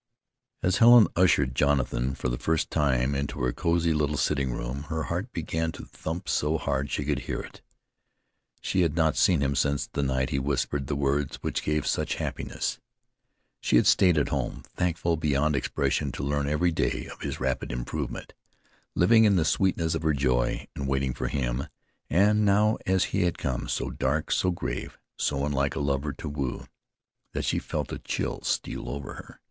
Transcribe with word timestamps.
As 0.63 0.77
Helen 0.77 1.07
ushered 1.15 1.53
Jonathan, 1.53 2.15
for 2.15 2.27
the 2.27 2.39
first 2.39 2.71
time, 2.71 3.13
into 3.13 3.39
her 3.43 3.53
cosy 3.53 3.93
little 3.93 4.17
sitting 4.17 4.51
room, 4.51 4.85
her 4.85 5.03
heart 5.03 5.31
began 5.31 5.71
to 5.73 5.85
thump 5.85 6.27
so 6.27 6.57
hard 6.57 6.89
she 6.89 7.05
could 7.05 7.19
hear 7.29 7.39
it. 7.39 7.61
She 8.61 8.81
had 8.81 8.95
not 8.95 9.15
seen 9.15 9.41
him 9.41 9.53
since 9.53 9.85
the 9.85 10.01
night 10.01 10.31
he 10.31 10.39
whispered 10.39 10.87
the 10.87 10.95
words 10.95 11.35
which 11.43 11.61
gave 11.61 11.85
such 11.85 12.15
happiness. 12.15 12.79
She 13.59 13.75
had 13.75 13.85
stayed 13.85 14.17
at 14.17 14.29
home, 14.29 14.63
thankful 14.75 15.17
beyond 15.17 15.55
expression 15.55 16.11
to 16.13 16.23
learn 16.23 16.49
every 16.49 16.71
day 16.71 17.05
of 17.05 17.21
his 17.21 17.39
rapid 17.39 17.71
improvement, 17.71 18.33
living 18.95 19.25
in 19.25 19.35
the 19.35 19.45
sweetness 19.45 19.93
of 19.93 20.01
her 20.01 20.13
joy, 20.13 20.65
and 20.75 20.87
waiting 20.87 21.13
for 21.13 21.27
him. 21.27 21.67
And 22.09 22.43
now 22.43 22.79
as 22.87 23.03
he 23.13 23.21
had 23.21 23.37
come, 23.37 23.67
so 23.67 23.91
dark, 23.91 24.31
so 24.31 24.49
grave, 24.49 24.97
so 25.15 25.45
unlike 25.45 25.75
a 25.75 25.79
lover 25.79 26.11
to 26.13 26.27
woo, 26.27 26.65
that 27.33 27.45
she 27.45 27.59
felt 27.59 27.93
a 27.93 27.99
chill 27.99 28.41
steal 28.41 28.89
over 28.89 29.13
her. 29.13 29.39